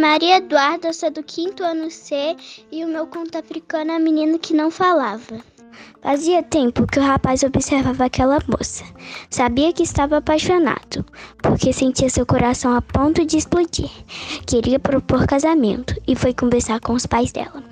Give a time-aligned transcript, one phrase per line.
[0.00, 2.34] Maria Eduarda, sou do quinto ano C
[2.72, 5.44] e o meu conto africano é Menino que Não Falava.
[6.00, 8.82] Fazia tempo que o rapaz observava aquela moça.
[9.28, 11.04] Sabia que estava apaixonado,
[11.42, 13.90] porque sentia seu coração a ponto de explodir.
[14.46, 17.62] Queria propor casamento e foi conversar com os pais dela.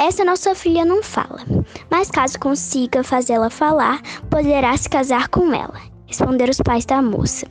[0.00, 1.44] Essa nossa filha não fala,
[1.88, 7.46] mas caso consiga fazê-la falar, poderá se casar com ela, responderam os pais da moça.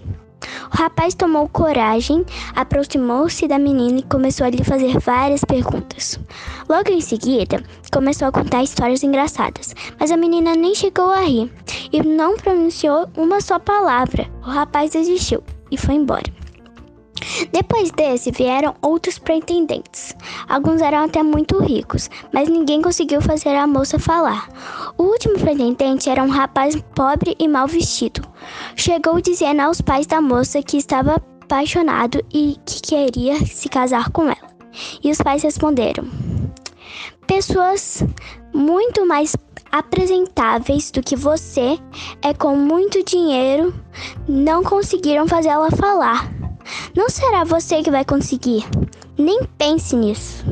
[0.74, 6.20] O rapaz tomou coragem, aproximou-se da menina e começou a lhe fazer várias perguntas.
[6.68, 11.52] Logo em seguida, começou a contar histórias engraçadas, mas a menina nem chegou a rir
[11.92, 14.28] e não pronunciou uma só palavra.
[14.46, 16.38] O rapaz desistiu e foi embora.
[17.52, 20.16] Depois desse vieram outros pretendentes.
[20.48, 24.50] Alguns eram até muito ricos, mas ninguém conseguiu fazer a moça falar.
[24.98, 28.27] O último pretendente era um rapaz pobre e mal vestido.
[28.76, 34.24] Chegou dizendo aos pais da moça que estava apaixonado e que queria se casar com
[34.24, 34.48] ela.
[35.04, 36.06] E os pais responderam:
[37.26, 38.04] Pessoas
[38.54, 39.36] muito mais
[39.72, 41.80] apresentáveis do que você,
[42.22, 43.74] é com muito dinheiro,
[44.28, 46.32] não conseguiram fazer ela falar.
[46.96, 48.66] Não será você que vai conseguir.
[49.18, 50.46] Nem pense nisso.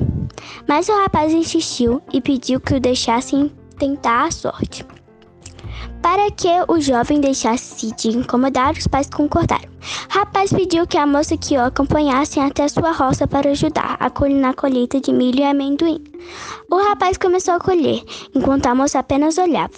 [0.67, 4.85] Mas o rapaz insistiu e pediu que o deixassem tentar a sorte.
[6.06, 9.67] Para que o jovem deixasse de incomodar, os pais concordaram.
[10.08, 14.39] Rapaz pediu que a moça que o acompanhasse até sua roça para ajudar a colher
[14.39, 16.00] na colheita de milho e amendoim.
[16.70, 18.03] O rapaz começou a colher,
[18.36, 19.73] enquanto a moça apenas olhava.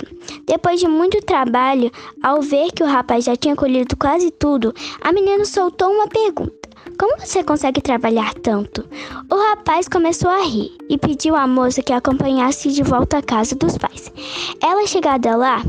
[0.45, 1.89] Depois de muito trabalho,
[2.21, 6.67] ao ver que o rapaz já tinha colhido quase tudo, a menina soltou uma pergunta.
[6.99, 8.85] Como você consegue trabalhar tanto?
[9.31, 13.55] O rapaz começou a rir e pediu à moça que acompanhasse de volta à casa
[13.55, 14.11] dos pais.
[14.61, 15.61] Ela chegada lá,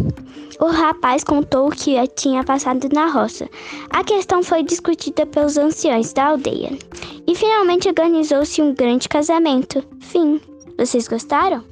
[0.61, 3.49] o rapaz contou o que tinha passado na roça.
[3.91, 6.77] A questão foi discutida pelos anciões da aldeia
[7.27, 9.85] e finalmente organizou-se um grande casamento.
[10.01, 10.41] Fim.
[10.77, 11.65] Vocês gostaram?